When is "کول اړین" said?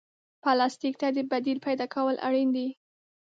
1.95-2.49